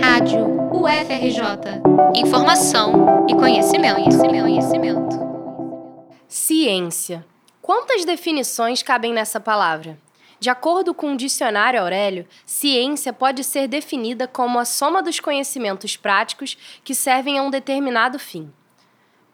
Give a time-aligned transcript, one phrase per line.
[0.00, 1.82] Rádio UFRJ.
[2.14, 5.18] Informação e conhecimento, conhecimento, conhecimento.
[6.28, 7.24] Ciência.
[7.60, 9.98] Quantas definições cabem nessa palavra?
[10.38, 15.96] De acordo com o dicionário Aurélio, ciência pode ser definida como a soma dos conhecimentos
[15.96, 18.52] práticos que servem a um determinado fim.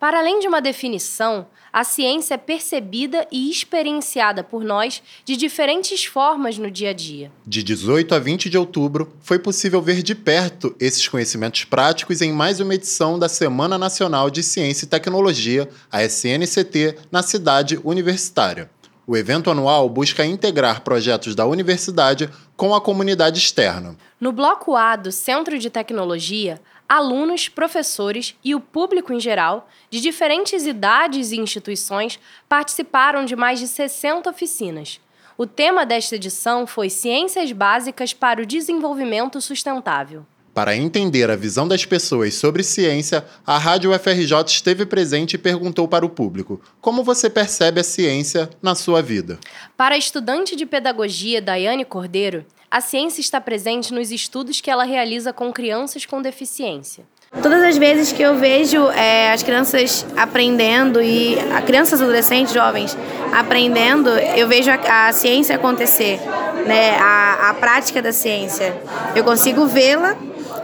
[0.00, 6.06] Para além de uma definição, a ciência é percebida e experienciada por nós de diferentes
[6.06, 7.30] formas no dia a dia.
[7.46, 12.32] De 18 a 20 de outubro, foi possível ver de perto esses conhecimentos práticos em
[12.32, 18.70] mais uma edição da Semana Nacional de Ciência e Tecnologia, a SNCT, na cidade universitária.
[19.06, 23.96] O evento anual busca integrar projetos da universidade com a comunidade externa.
[24.20, 26.60] No bloco A do Centro de Tecnologia,
[26.90, 32.18] alunos, professores e o público em geral, de diferentes idades e instituições,
[32.48, 35.00] participaram de mais de 60 oficinas.
[35.38, 40.26] O tema desta edição foi Ciências Básicas para o Desenvolvimento Sustentável.
[40.52, 45.86] Para entender a visão das pessoas sobre ciência, a Rádio UFRJ esteve presente e perguntou
[45.86, 49.38] para o público: como você percebe a ciência na sua vida?
[49.76, 54.84] Para a estudante de pedagogia Daiane Cordeiro, a ciência está presente nos estudos que ela
[54.84, 57.04] realiza com crianças com deficiência.
[57.42, 62.96] Todas as vezes que eu vejo é, as crianças aprendendo e crianças, adolescentes, jovens
[63.32, 66.20] aprendendo, eu vejo a, a ciência acontecer,
[66.66, 66.96] né?
[66.98, 68.76] A, a prática da ciência.
[69.14, 70.16] Eu consigo vê-la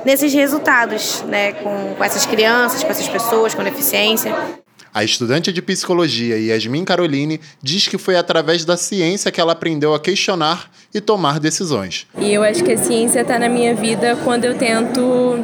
[0.05, 4.35] nesses resultados, né, com, com essas crianças, com essas pessoas com deficiência.
[4.97, 9.93] A estudante de psicologia Yasmin Caroline diz que foi através da ciência que ela aprendeu
[9.93, 12.07] a questionar e tomar decisões.
[12.19, 15.35] E eu acho que a ciência está na minha vida quando eu tento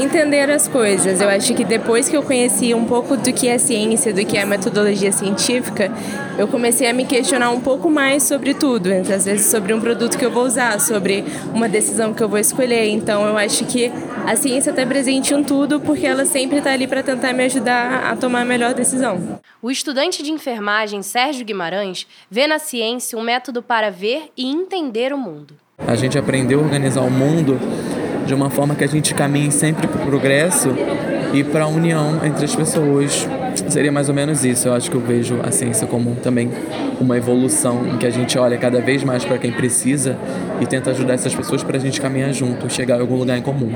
[0.00, 1.20] entender as coisas.
[1.20, 4.36] Eu acho que depois que eu conheci um pouco do que é ciência, do que
[4.36, 5.90] é metodologia científica,
[6.38, 10.16] eu comecei a me questionar um pouco mais sobre tudo, às vezes sobre um produto
[10.16, 12.88] que eu vou usar, sobre uma decisão que eu vou escolher.
[12.88, 13.92] Então eu acho que
[14.26, 18.10] a ciência está presente em tudo porque ela sempre está ali para tentar me ajudar
[18.10, 19.40] a tomar a melhor decisão.
[19.60, 25.12] O estudante de enfermagem Sérgio Guimarães vê na ciência um método para ver e entender
[25.12, 25.54] o mundo.
[25.86, 27.58] A gente aprendeu a organizar o mundo
[28.26, 30.68] de uma forma que a gente caminhe sempre para o progresso
[31.32, 33.28] e para a união entre as pessoas.
[33.68, 34.68] Seria mais ou menos isso.
[34.68, 36.50] Eu acho que eu vejo a ciência como também
[37.00, 40.16] uma evolução em que a gente olha cada vez mais para quem precisa
[40.60, 43.42] e tenta ajudar essas pessoas para a gente caminhar junto, chegar a algum lugar em
[43.42, 43.72] comum.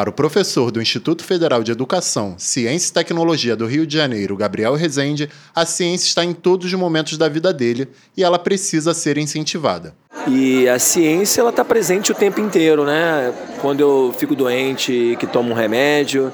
[0.00, 4.34] Para o professor do Instituto Federal de Educação, Ciência e Tecnologia do Rio de Janeiro,
[4.34, 8.94] Gabriel Rezende, a ciência está em todos os momentos da vida dele e ela precisa
[8.94, 9.94] ser incentivada.
[10.26, 13.30] E a ciência ela está presente o tempo inteiro, né?
[13.60, 16.32] Quando eu fico doente, que tomo um remédio,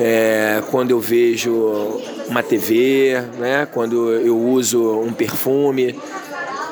[0.00, 1.54] é, quando eu vejo
[2.26, 3.68] uma TV, né?
[3.72, 5.94] Quando eu uso um perfume.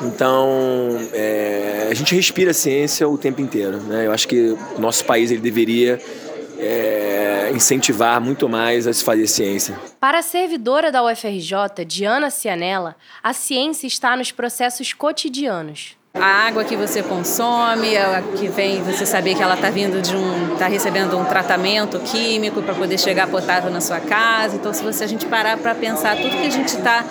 [0.01, 1.62] Então, é,
[1.93, 3.77] a gente respira a ciência o tempo inteiro.
[3.77, 4.07] Né?
[4.07, 6.01] Eu acho que o nosso país ele deveria
[6.57, 9.79] é, incentivar muito mais a se fazer ciência.
[9.99, 15.95] Para a servidora da UFRJ, Diana Cianella, a ciência está nos processos cotidianos.
[16.15, 20.15] A água que você consome, a que vem, você saber que ela está vindo de
[20.15, 24.55] um, está recebendo um tratamento químico para poder chegar potável na sua casa.
[24.55, 27.03] Então, se você a gente parar para pensar tudo que a gente está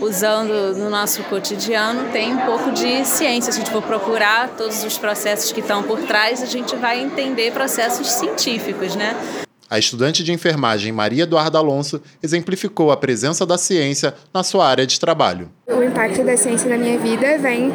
[0.00, 3.52] usando no nosso cotidiano tem um pouco de ciência.
[3.52, 7.00] Se a gente for procurar todos os processos que estão por trás, a gente vai
[7.00, 9.16] entender processos científicos, né?
[9.70, 14.86] A estudante de enfermagem Maria Eduarda Alonso exemplificou a presença da ciência na sua área
[14.86, 15.50] de trabalho.
[15.66, 17.70] O impacto da ciência na minha vida vem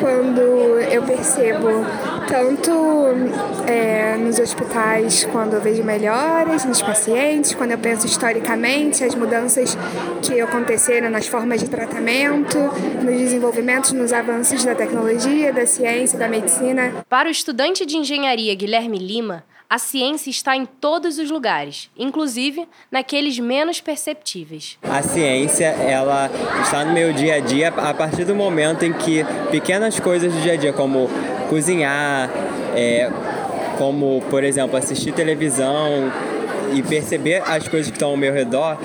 [0.00, 1.68] quando eu percebo
[2.30, 2.70] tanto
[3.66, 9.76] é, nos hospitais, quando eu vejo melhoras nos pacientes, quando eu penso historicamente as mudanças
[10.22, 12.56] que aconteceram nas formas de tratamento,
[13.02, 17.04] nos desenvolvimentos, nos avanços da tecnologia, da ciência, da medicina.
[17.08, 22.66] Para o estudante de engenharia Guilherme Lima, a ciência está em todos os lugares, inclusive
[22.92, 24.78] naqueles menos perceptíveis.
[24.82, 26.30] A ciência, ela
[26.62, 30.40] está no meu dia a dia a partir do momento em que pequenas coisas do
[30.40, 31.08] dia a dia, como
[31.50, 32.30] cozinhar,
[32.76, 33.10] é,
[33.76, 36.10] como, por exemplo, assistir televisão
[36.72, 38.78] e perceber as coisas que estão ao meu redor,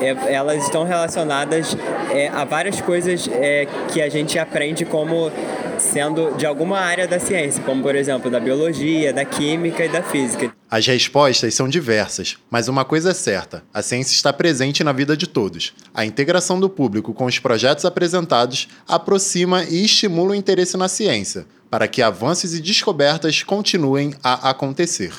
[0.00, 1.76] é, elas estão relacionadas
[2.10, 5.32] é, a várias coisas é, que a gente aprende como
[5.78, 10.02] sendo de alguma área da ciência, como por exemplo da biologia, da química e da
[10.02, 10.52] física.
[10.70, 15.16] As respostas são diversas, mas uma coisa é certa: a ciência está presente na vida
[15.16, 15.72] de todos.
[15.94, 21.46] A integração do público com os projetos apresentados aproxima e estimula o interesse na ciência,
[21.72, 25.14] para que avanços e descobertas continuem a acontecer.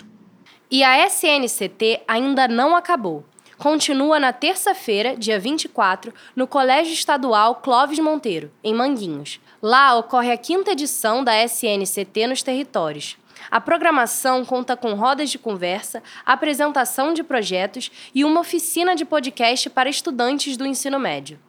[0.69, 3.25] E a SNCT ainda não acabou
[3.63, 9.39] continua na terça-feira, dia 24, no Colégio Estadual Clóvis Monteiro, em Manguinhos.
[9.61, 13.15] Lá ocorre a quinta edição da SNCT nos territórios.
[13.49, 19.69] A programação conta com rodas de conversa, apresentação de projetos e uma oficina de podcast
[19.69, 21.39] para estudantes do ensino médio.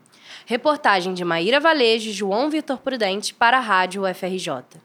[0.46, 4.84] Reportagem de Maíra Valejo e João Vitor Prudente para a Rádio UFRJ.